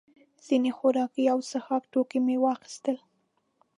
ځینې 0.45 0.71
خوراکي 0.77 1.23
او 1.33 1.39
څښاک 1.49 1.83
توکي 1.91 2.19
مو 2.25 2.35
واخیستل. 2.43 2.97